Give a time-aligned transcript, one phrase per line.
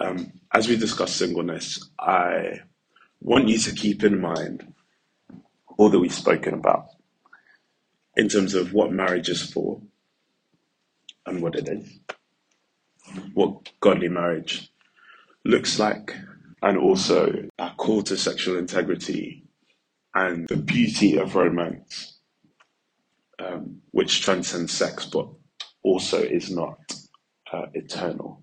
[0.00, 2.60] um, as we discuss singleness, I
[3.20, 4.72] want you to keep in mind
[5.76, 6.86] all that we've spoken about
[8.16, 9.80] in terms of what marriage is for
[11.26, 11.98] and what it is,
[13.34, 14.70] what godly marriage
[15.44, 16.16] looks like,
[16.62, 19.44] and also our call to sexual integrity
[20.14, 22.18] and the beauty of romance,
[23.38, 25.28] um, which transcends sex but
[25.82, 26.78] also is not
[27.52, 28.42] uh, eternal.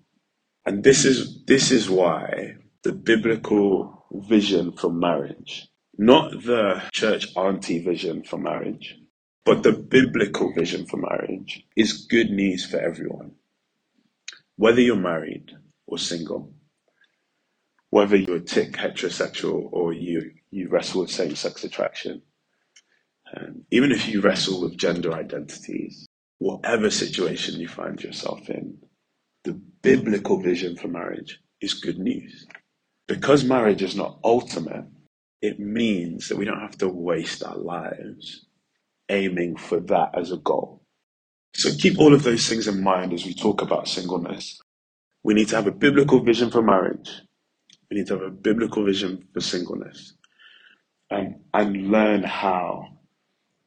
[0.66, 5.68] And this is this is why the biblical vision for marriage,
[5.98, 8.98] not the church auntie vision for marriage,
[9.44, 13.32] but the biblical vision for marriage is good news for everyone.
[14.56, 15.52] Whether you're married
[15.86, 16.54] or single,
[17.90, 22.22] whether you're tick heterosexual or you, you wrestle with same sex attraction,
[23.36, 26.06] um, even if you wrestle with gender identities,
[26.38, 28.78] whatever situation you find yourself in,
[29.46, 32.46] the biblical vision for marriage is good news.
[33.06, 34.86] Because marriage is not ultimate,
[35.40, 38.46] it means that we don't have to waste our lives
[39.08, 40.82] aiming for that as a goal.
[41.54, 44.60] So keep all of those things in mind as we talk about singleness.
[45.22, 47.22] We need to have a biblical vision for marriage.
[47.88, 50.14] We need to have a biblical vision for singleness.
[51.08, 52.98] And, and learn how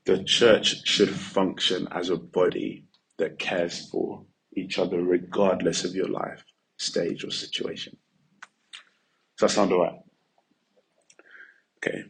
[0.06, 2.86] the church should function as a body
[3.18, 4.26] that cares for
[4.60, 6.44] each other regardless of your life
[6.78, 7.98] stage or situation.
[9.38, 10.00] Does that sound alright?
[11.78, 12.04] Okay.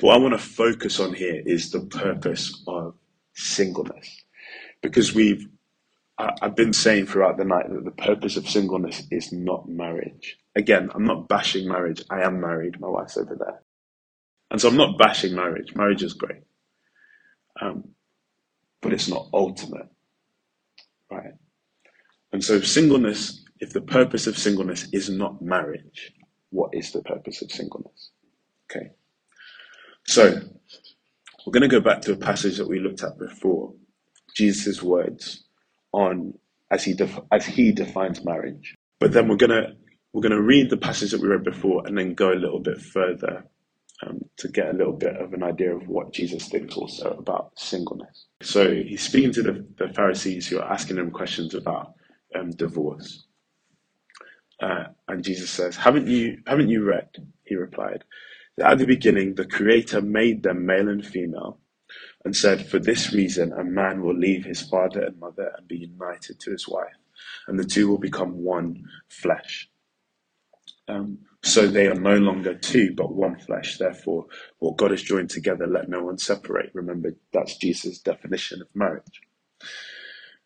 [0.00, 2.94] What I want to focus on here is the purpose of
[3.34, 4.24] singleness.
[4.82, 5.46] Because we've,
[6.18, 10.36] I, I've been saying throughout the night that the purpose of singleness is not marriage.
[10.54, 12.02] Again, I'm not bashing marriage.
[12.10, 12.80] I am married.
[12.80, 13.62] My wife's over there.
[14.50, 15.74] And so I'm not bashing marriage.
[15.74, 16.42] Marriage is great.
[17.60, 17.90] Um,
[18.82, 19.88] but it's not ultimate.
[21.10, 21.32] Right?
[22.36, 26.12] And so singleness, if the purpose of singleness is not marriage,
[26.50, 28.10] what is the purpose of singleness?
[28.70, 28.90] Okay.
[30.04, 30.42] So
[31.46, 33.72] we're going to go back to a passage that we looked at before,
[34.36, 35.44] Jesus' words
[35.94, 36.34] on
[36.70, 38.74] as he def- as he defines marriage.
[39.00, 39.68] But then we're gonna
[40.12, 42.82] we're gonna read the passage that we read before and then go a little bit
[42.82, 43.46] further
[44.06, 47.58] um, to get a little bit of an idea of what Jesus thinks also about
[47.58, 48.26] singleness.
[48.42, 51.94] So he's speaking to the, the Pharisees who are asking him questions about
[52.36, 53.26] um, divorce.
[54.60, 57.10] Uh, and Jesus says, "Haven't you haven't you read?"
[57.44, 58.04] He replied,
[58.58, 61.58] "that at the beginning the Creator made them male and female,
[62.24, 65.78] and said, For this reason a man will leave his father and mother and be
[65.78, 66.96] united to his wife,
[67.48, 69.68] and the two will become one flesh.
[70.88, 73.78] Um, so they are no longer two, but one flesh.
[73.78, 74.26] Therefore,
[74.58, 76.70] what God has joined together, let no one separate.
[76.74, 79.22] Remember, that's Jesus' definition of marriage.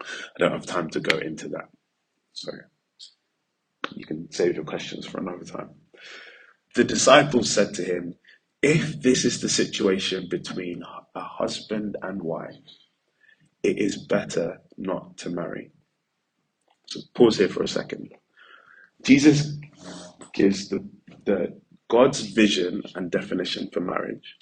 [0.00, 1.68] I don't have time to go into that.
[2.32, 2.52] So
[3.94, 5.70] you can save your questions for another time.
[6.74, 8.14] The disciples said to him,
[8.62, 10.82] If this is the situation between
[11.14, 12.54] a husband and wife,
[13.62, 15.70] it is better not to marry.
[16.88, 18.12] So pause here for a second.
[19.04, 19.58] Jesus
[20.32, 20.86] gives the,
[21.24, 24.36] the God's vision and definition for marriage.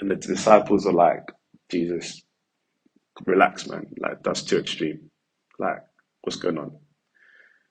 [0.00, 1.32] And the disciples are like,
[1.70, 2.22] Jesus,
[3.24, 3.86] relax, man.
[3.98, 5.10] Like, that's too extreme.
[5.58, 5.78] Like,
[6.22, 6.76] what's going on?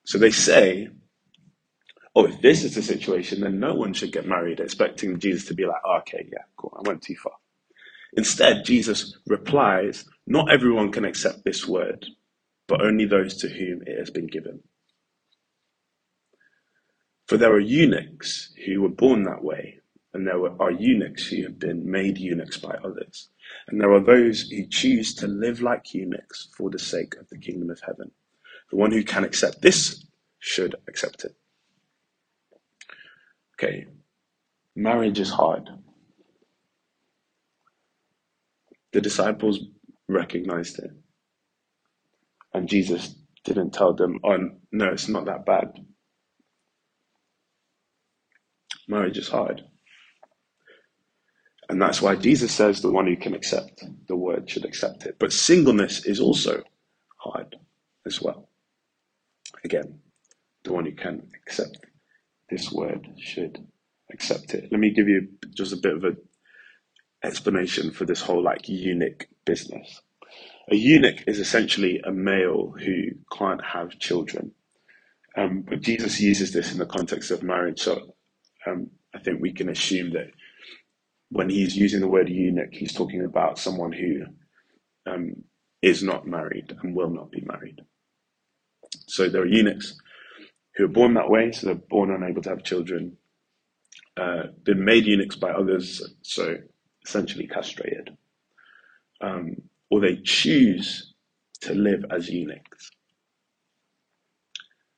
[0.06, 0.89] So they say,
[2.16, 5.53] oh, if this is the situation, then no one should get married, expecting Jesus to
[5.53, 7.34] be like, oh, okay, yeah, cool, I went too far.
[8.17, 12.05] Instead, Jesus replies, not everyone can accept this word,
[12.67, 14.61] but only those to whom it has been given.
[17.28, 19.79] For there are eunuchs who were born that way,
[20.14, 23.29] and there are eunuchs who have been made eunuchs by others.
[23.67, 27.38] And there are those who choose to live like eunuchs for the sake of the
[27.38, 28.12] kingdom of heaven.
[28.70, 30.06] The one who can accept this
[30.40, 31.35] should accept it.
[33.56, 33.88] Okay,
[34.76, 35.70] marriage is hard.
[38.91, 39.59] The disciples
[40.08, 40.91] recognized it.
[42.53, 44.38] And Jesus didn't tell them, oh,
[44.72, 45.85] no, it's not that bad.
[48.88, 49.64] Marriage is hard.
[51.70, 55.17] And that's why Jesus says the one who can accept the word should accept it.
[55.20, 56.64] But singleness is also
[57.17, 57.56] hard
[58.06, 58.50] as well.
[59.64, 60.00] Again,
[60.64, 61.85] the one who can accept
[62.50, 63.66] this word should
[64.12, 64.70] accept it.
[64.72, 66.17] Let me give you just a bit of an
[67.23, 70.02] explanation for this whole like eunuch business.
[70.72, 74.52] A eunuch is essentially a male who can't have children.
[75.38, 77.82] Um, but Jesus uses this in the context of marriage.
[77.82, 78.16] So
[78.66, 80.28] um, I think we can assume that
[81.29, 84.25] when he's using the word eunuch, he's talking about someone who
[85.11, 85.43] um,
[85.81, 87.81] is not married and will not be married.
[89.07, 89.97] So there are eunuchs
[90.75, 93.17] who are born that way, so they're born unable to have children,
[94.17, 96.57] uh, been made eunuchs by others, so
[97.05, 98.17] essentially castrated.
[99.22, 99.57] Um,
[99.89, 101.13] or they choose
[101.61, 102.91] to live as eunuchs.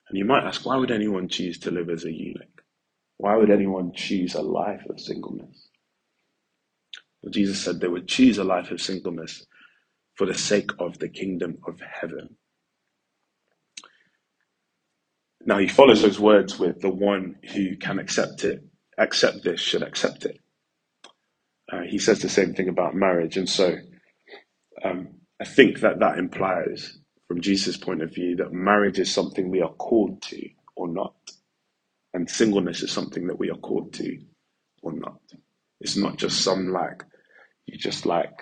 [0.10, 2.64] And you might ask, why would anyone choose to live as a eunuch?
[3.18, 5.68] Why would anyone choose a life of singleness?
[7.32, 9.46] Jesus said they would choose a life of singleness
[10.16, 12.38] for the sake of the kingdom of heaven.
[15.46, 18.64] Now he follows those words with the one who can accept it,
[18.98, 20.40] accept this, should accept it.
[21.72, 23.38] Uh, he says the same thing about marriage.
[23.38, 23.76] And so
[24.84, 25.10] um,
[25.42, 26.98] I think that that implies,
[27.28, 31.16] from Jesus' point of view, that marriage is something we are called to or not.
[32.14, 34.20] And singleness is something that we are called to
[34.82, 35.20] or not.
[35.82, 37.04] It's not just some like,
[37.68, 38.34] you just like,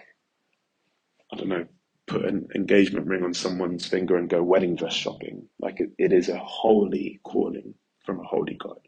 [1.34, 1.66] I don't know,
[2.08, 5.48] put an engagement ring on someone's finger and go wedding dress shopping.
[5.60, 7.76] Like it, it is a holy calling
[8.06, 8.80] from a holy God.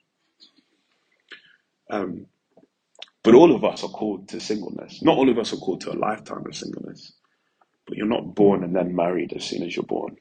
[1.89, 2.28] Um,
[3.24, 5.01] but all of us are called to singleness.
[5.04, 7.13] Not all of us are called to a lifetime of singleness.
[7.88, 10.18] But you're not born and then married as soon as you're born.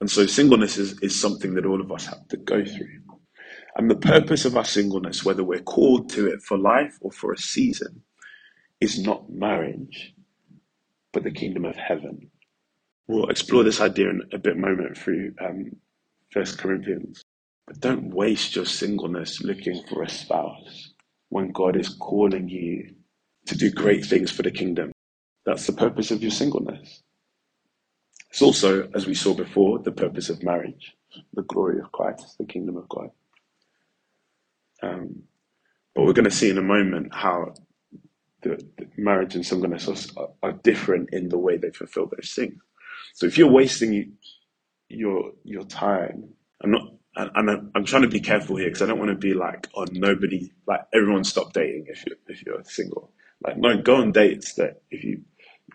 [0.00, 3.00] And so singleness is, is something that all of us have to go through.
[3.76, 7.32] And the purpose of our singleness, whether we're called to it for life or for
[7.32, 8.02] a season,
[8.80, 10.14] is not marriage,
[11.12, 12.30] but the kingdom of heaven.
[13.06, 15.76] We'll explore this idea in a bit moment through um,
[16.30, 17.22] First Corinthians.
[17.66, 20.92] But don't waste your singleness looking for a spouse
[21.28, 22.94] when God is calling you
[23.46, 24.92] to do great things for the kingdom.
[25.44, 27.02] That's the purpose of your singleness.
[28.30, 30.94] It's also, as we saw before, the purpose of marriage,
[31.34, 33.10] the glory of Christ, the kingdom of God.
[34.82, 35.22] Um,
[35.94, 37.54] but we're going to see in a moment how
[38.42, 42.60] the, the marriage and singleness are, are, different in the way they fulfill those things.
[43.14, 44.12] So if you're wasting
[44.88, 46.28] your your time,
[46.62, 49.34] I'm not and, I'm trying to be careful here because I don't want to be
[49.34, 53.12] like, oh, nobody, like everyone stop dating if you if you're single.
[53.44, 55.22] Like, no, go on dates that if you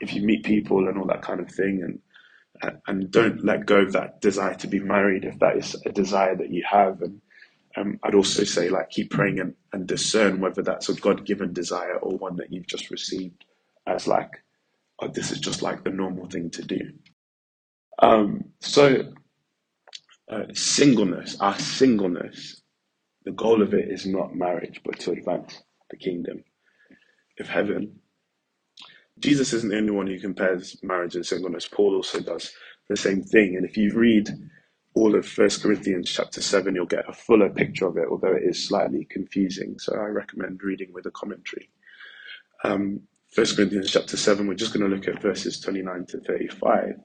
[0.01, 3.77] if you meet people and all that kind of thing, and and don't let go
[3.81, 7.01] of that desire to be married if that is a desire that you have.
[7.01, 7.21] And
[7.78, 11.54] um, I'd also say like keep praying and, and discern whether that's a God given
[11.54, 13.46] desire or one that you've just received
[13.88, 14.31] as like,
[15.02, 16.80] oh, this is just like the normal thing to do.
[18.02, 19.14] Um, so
[20.31, 22.62] uh, singleness, our singleness,
[23.25, 25.62] the goal of it is not marriage, but to advance
[25.92, 26.44] the kingdom
[27.40, 28.00] of heaven.
[29.20, 31.68] Jesus isn't the only one who compares marriage and singleness.
[31.68, 32.52] Paul also does
[32.90, 33.56] the same thing.
[33.58, 34.30] And if you read
[34.95, 38.44] all of First Corinthians chapter 7, you'll get a fuller picture of it, although it
[38.44, 39.80] is slightly confusing.
[39.80, 41.69] So I recommend reading with a commentary.
[42.63, 43.01] Um,
[43.36, 46.95] 1 Corinthians chapter 7, we're just going to look at verses 29 to 35.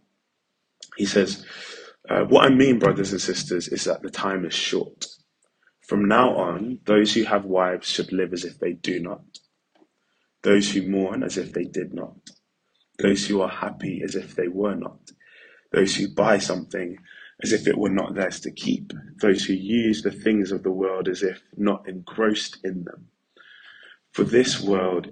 [0.97, 1.47] He says,
[2.09, 5.07] uh, what I mean, brothers and sisters, is that the time is short.
[5.87, 9.23] From now on, those who have wives should live as if they do not,
[10.43, 12.17] those who mourn as if they did not,
[12.99, 14.99] those who are happy as if they were not,
[15.73, 16.99] those who buy something
[17.43, 20.73] as if it were not theirs to keep, those who use the things of the
[20.73, 23.09] world as if not engrossed in them.
[24.13, 25.09] For this world,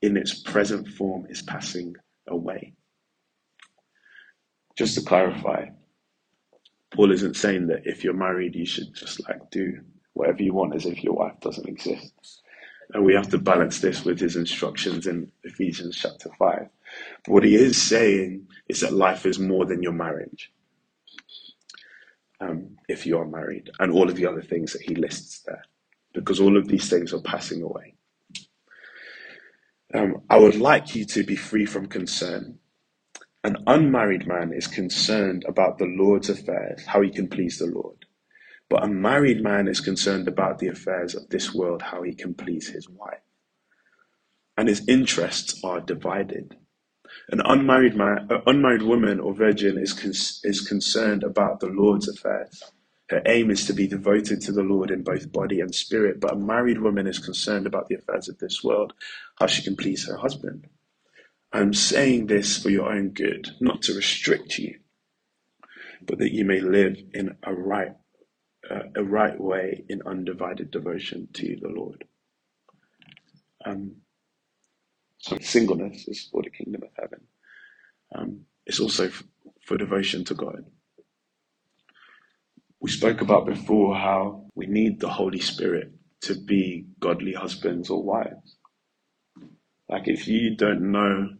[0.00, 1.94] in its present form, is passing
[2.26, 2.74] away.
[4.76, 5.66] Just to clarify,
[6.92, 9.80] Paul isn't saying that if you're married, you should just like do
[10.14, 12.42] whatever you want as if your wife doesn't exist.
[12.94, 16.68] And we have to balance this with his instructions in Ephesians chapter 5.
[17.24, 20.52] But what he is saying is that life is more than your marriage.
[22.40, 25.62] Um, if you are married, and all of the other things that he lists there,
[26.12, 27.94] because all of these things are passing away.
[29.94, 32.58] Um, I would like you to be free from concern
[33.46, 38.04] an unmarried man is concerned about the Lord's affairs, how he can please the Lord.
[38.68, 42.34] But a married man is concerned about the affairs of this world, how he can
[42.34, 43.20] please his wife.
[44.56, 46.56] And his interests are divided.
[47.30, 52.62] An unmarried man, an unmarried woman or virgin is, is concerned about the Lord's affairs.
[53.10, 56.34] Her aim is to be devoted to the Lord in both body and spirit, but
[56.34, 58.94] a married woman is concerned about the affairs of this world,
[59.40, 60.68] how she can please her husband.
[61.52, 64.80] I'm saying this for your own good, not to restrict you,
[66.06, 67.92] but that you may live in a right,
[68.70, 72.04] uh, a right way in undivided devotion to the Lord.
[73.64, 73.96] Um,
[75.18, 77.05] so singleness is for the kingdom of heaven.
[78.66, 79.24] It's also f-
[79.66, 80.66] for devotion to God.
[82.80, 85.92] We spoke about before how we need the Holy Spirit
[86.22, 88.56] to be godly husbands or wives.
[89.88, 91.30] Like if you don't know,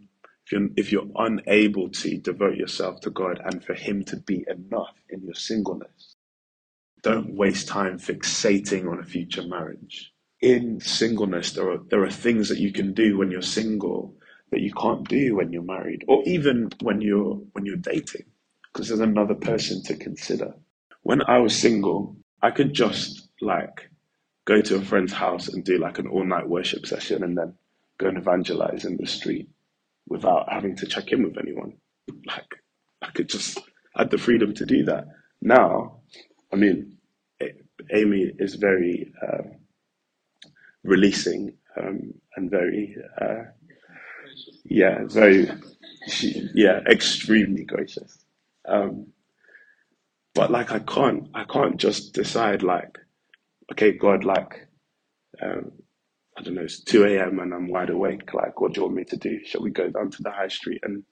[0.46, 4.46] if you're, if you're unable to devote yourself to God and for Him to be
[4.48, 6.16] enough in your singleness,
[7.02, 10.12] don't waste time fixating on a future marriage.
[10.42, 14.15] In singleness, there are there are things that you can do when you're single
[14.50, 18.24] that you can't do when you're married, or even when you're when you're dating,
[18.72, 20.54] because there's another person to consider.
[21.02, 23.90] When I was single, I could just like
[24.46, 27.54] go to a friend's house and do like an all night worship session and then
[27.98, 29.48] go and evangelize in the street
[30.08, 31.74] without having to check in with anyone.
[32.26, 32.56] Like
[33.02, 33.58] I could just
[33.96, 35.06] I had the freedom to do that.
[35.42, 36.00] Now,
[36.52, 36.98] I mean,
[37.94, 39.42] Amy is very uh,
[40.84, 43.44] releasing um, and very uh,
[44.64, 45.50] yeah very
[46.08, 48.18] she, yeah extremely gracious.
[48.68, 49.08] Um,
[50.34, 52.98] but like I can't I can't just decide like
[53.72, 54.68] okay God like
[55.42, 55.72] um,
[56.38, 57.40] I don't know, it's 2 a.m.
[57.40, 58.34] and I'm wide awake.
[58.34, 59.40] Like, what do you want me to do?
[59.44, 61.04] Shall we go down to the high street and,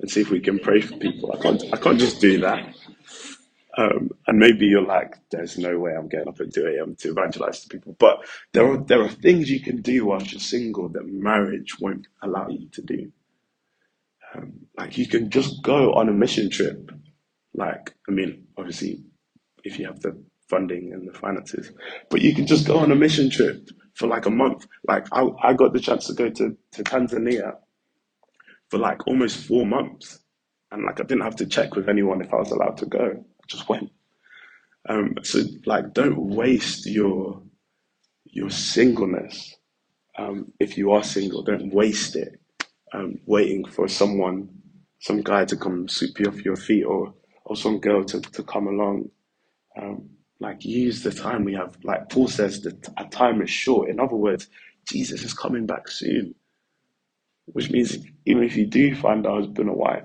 [0.00, 1.32] and see if we can pray for people?
[1.38, 2.74] I can't, I can't just do that.
[3.80, 6.96] Um, and maybe you're like, there's no way I'm getting up at 2 a.m.
[7.00, 7.96] to evangelize to people.
[7.98, 8.18] But
[8.52, 12.48] there are, there are things you can do whilst you're single that marriage won't allow
[12.48, 13.12] you to do.
[14.34, 16.90] Um, like, you can just go on a mission trip.
[17.54, 19.04] Like, I mean, obviously,
[19.64, 21.72] if you have the funding and the finances,
[22.10, 24.66] but you can just go on a mission trip for like a month.
[24.88, 27.56] Like I, I got the chance to go to, to Tanzania
[28.70, 30.20] for like almost four months.
[30.72, 33.24] And like I didn't have to check with anyone if I was allowed to go.
[33.50, 33.90] Just went.
[34.88, 37.42] Um, so like don't waste your
[38.26, 39.56] your singleness.
[40.18, 42.30] Um, if you are single, don't waste it
[42.94, 44.48] um, waiting for someone,
[45.00, 47.14] some guy to come sweep you off your feet or
[47.46, 49.10] or some girl to, to come along.
[49.80, 51.76] Um, like use the time we have.
[51.84, 53.90] Like Paul says, that our time is short.
[53.90, 54.48] In other words,
[54.88, 56.34] Jesus is coming back soon,
[57.46, 60.04] which means even if you do find a husband or wife,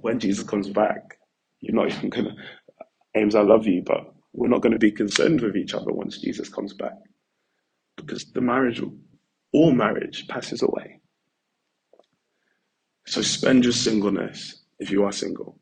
[0.00, 1.18] when Jesus comes back,
[1.60, 2.36] you're not even gonna.
[3.16, 6.18] Ames, I love you, but we're not going to be concerned with each other once
[6.18, 6.94] Jesus comes back,
[7.96, 8.82] because the marriage,
[9.52, 11.00] all marriage, passes away.
[13.06, 15.60] So spend your singleness, if you are single,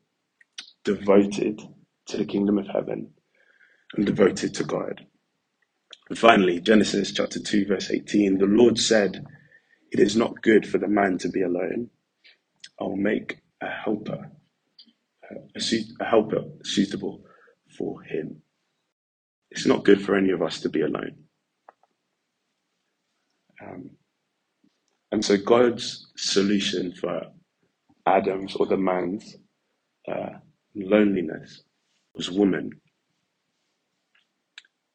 [0.85, 1.61] devoted
[2.07, 3.11] to the kingdom of heaven
[3.95, 5.05] and devoted to God.
[6.09, 9.25] And finally, Genesis chapter 2, verse 18 the Lord said,
[9.91, 11.89] It is not good for the man to be alone.
[12.79, 14.31] I will make a helper,
[15.55, 17.23] a, suit, a helper suitable
[17.77, 18.41] for him.
[19.51, 21.15] It's not good for any of us to be alone.
[23.61, 23.91] Um,
[25.11, 27.21] and so God's solution for
[28.05, 29.37] Adam's or the man's
[30.07, 30.39] uh,
[30.75, 31.63] loneliness
[32.15, 32.71] was woman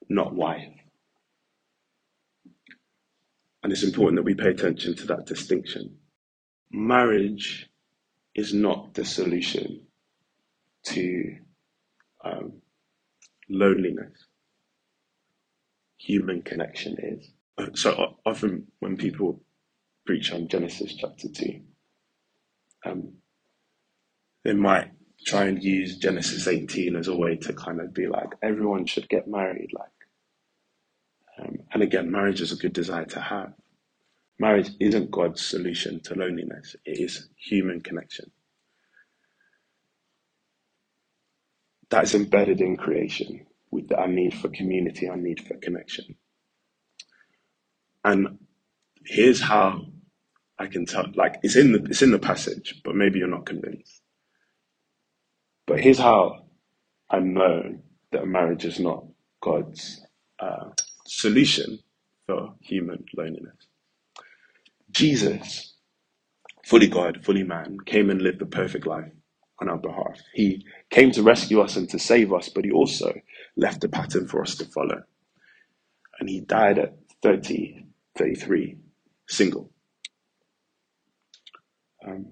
[0.08, 0.68] not wife.
[3.62, 5.96] And it's important that we pay attention to that distinction.
[6.70, 7.68] Marriage
[8.34, 9.86] is not the solution
[10.84, 11.36] to
[12.24, 12.61] um,
[13.52, 14.26] loneliness.
[15.98, 17.30] Human connection is.
[17.80, 19.42] So often when people
[20.06, 21.60] preach on Genesis chapter 2,
[22.86, 23.12] um,
[24.44, 24.90] they might
[25.26, 29.08] try and use Genesis 18 as a way to kind of be like, everyone should
[29.08, 29.70] get married.
[29.72, 29.88] Like,
[31.38, 33.52] um, and again, marriage is a good desire to have.
[34.38, 38.30] Marriage isn't God's solution to loneliness, it is human connection.
[41.92, 46.16] That's embedded in creation with our need for community, our need for connection.
[48.04, 48.38] And
[49.04, 49.86] here's how
[50.58, 53.46] I can tell like it's in the it's in the passage, but maybe you're not
[53.46, 54.00] convinced.
[55.66, 56.46] But here's how
[57.10, 57.78] I know
[58.12, 59.04] that marriage is not
[59.42, 60.00] God's
[60.40, 60.70] uh,
[61.06, 61.78] solution
[62.26, 63.68] for human loneliness.
[64.92, 65.74] Jesus,
[66.64, 69.12] fully God, fully man, came and lived the perfect life
[69.62, 70.20] on our behalf.
[70.34, 73.14] He came to rescue us and to save us, but he also
[73.56, 75.02] left a pattern for us to follow.
[76.20, 77.86] And he died at 30,
[78.18, 78.78] 33,
[79.28, 79.72] single.
[82.06, 82.26] Um,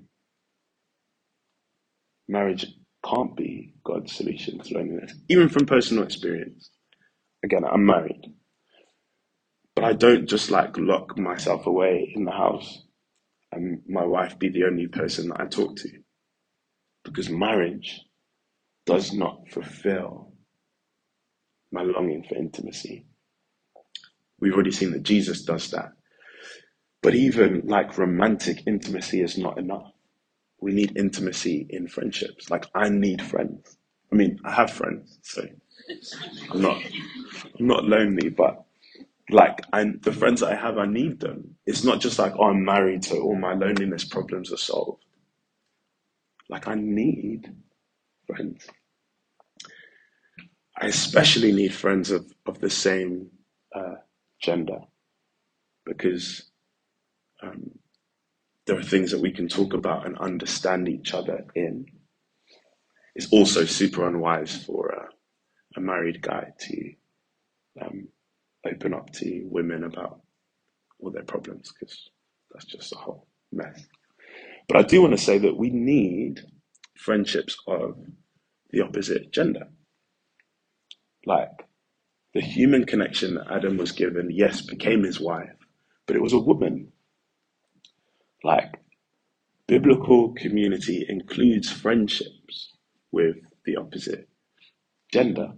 [2.28, 2.66] marriage
[3.04, 6.70] can't be God's solution to loneliness, even from personal experience.
[7.44, 8.34] Again, I'm married.
[9.75, 12.82] But I don't just like lock myself away in the house
[13.52, 15.88] and my wife be the only person that I talk to.
[17.04, 18.02] Because marriage
[18.87, 20.33] does not fulfill
[21.73, 23.07] my longing for intimacy.
[24.40, 25.92] We've already seen that Jesus does that.
[27.02, 29.92] But even like romantic intimacy is not enough.
[30.61, 32.50] We need intimacy in friendships.
[32.50, 33.78] Like I need friends.
[34.12, 35.47] I mean, I have friends, so
[36.52, 36.83] I'm not
[37.59, 38.64] I'm not lonely, but
[39.30, 41.57] like I, the friends that I have, I need them.
[41.66, 45.04] It's not just like, oh, I'm married, so all my loneliness problems are solved.
[46.50, 47.54] Like I need
[48.26, 48.66] friends.
[50.80, 53.30] I especially need friends of, of the same
[53.75, 53.97] uh,
[54.42, 54.80] gender
[55.87, 56.50] because
[57.42, 57.71] um,
[58.66, 61.87] there are things that we can talk about and understand each other in.
[63.14, 65.09] It's also super unwise for a,
[65.78, 66.92] a married guy to
[67.83, 68.09] um,
[68.66, 70.21] open up to women about
[71.00, 72.11] all their problems because
[72.52, 73.87] that's just a whole mess.
[74.70, 76.42] But I do want to say that we need
[76.96, 77.96] friendships of
[78.70, 79.66] the opposite gender.
[81.26, 81.66] Like
[82.34, 85.56] the human connection that Adam was given, yes, became his wife,
[86.06, 86.92] but it was a woman.
[88.44, 88.76] Like
[89.66, 92.76] biblical community includes friendships
[93.10, 94.28] with the opposite
[95.12, 95.48] gender.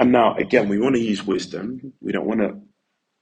[0.00, 1.92] And now, again, we want to use wisdom.
[2.00, 2.60] We don't want to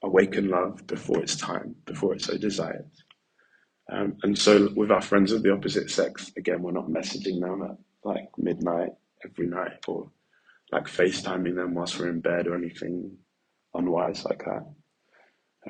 [0.02, 2.88] awaken love before it's time, before it's so desired.
[3.92, 7.62] Um, and so, with our friends of the opposite sex, again, we're not messaging them
[7.62, 8.90] at like midnight
[9.24, 10.10] every night or
[10.72, 13.16] like FaceTiming them whilst we're in bed or anything
[13.74, 14.66] unwise like that.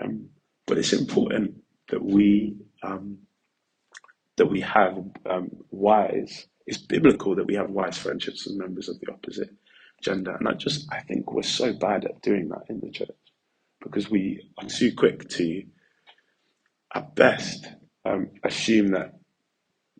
[0.03, 0.31] Um,
[0.67, 1.57] but it's important
[1.91, 3.19] that we um,
[4.39, 4.99] that we have
[5.31, 6.47] um, wise.
[6.67, 9.51] It's biblical that we have wise friendships with members of the opposite
[10.03, 10.37] gender.
[10.37, 13.11] And I just, I think we're so bad at doing that in the church
[13.83, 15.63] because we are too quick to,
[16.95, 17.69] at best,
[18.09, 19.15] um, assume that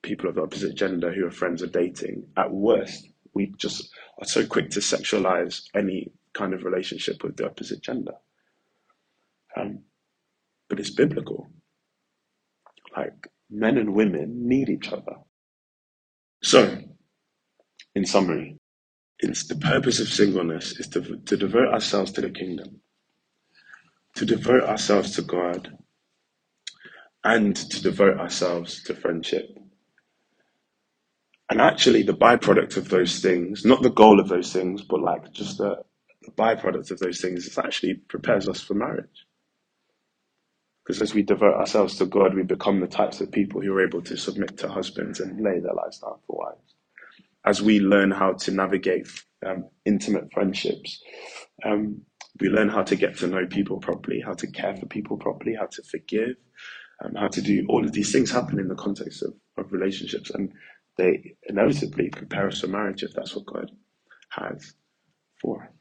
[0.03, 2.27] people of the opposite gender who are friends are dating.
[2.37, 7.47] At worst, we just are so quick to sexualize any kind of relationship with the
[7.47, 8.15] opposite gender.
[9.57, 9.81] Um,
[10.69, 11.49] but it's biblical.
[12.97, 15.17] Like men and women need each other.
[16.43, 16.79] So,
[17.95, 18.59] in summary,
[19.19, 22.81] it's the purpose of singleness is to, to devote ourselves to the kingdom,
[24.15, 25.77] to devote ourselves to God,
[27.25, 29.59] and to devote ourselves to friendship.
[31.51, 35.33] And actually, the byproduct of those things, not the goal of those things, but like
[35.33, 35.83] just the,
[36.23, 39.27] the byproduct of those things, is actually prepares us for marriage.
[40.85, 43.87] Because as we devote ourselves to God, we become the types of people who are
[43.87, 46.61] able to submit to husbands and lay their lives down for wives
[47.45, 49.09] as we learn how to navigate
[49.47, 51.03] um, intimate friendships,
[51.65, 52.03] um,
[52.41, 55.55] we learn how to get to know people properly, how to care for people properly,
[55.59, 56.37] how to forgive,
[57.05, 60.31] um, how to do all of these things happen in the context of, of relationships.
[60.31, 60.53] And
[60.97, 63.71] they inevitably prepare us for marriage if that's what God
[64.31, 64.75] has
[65.41, 65.78] for us.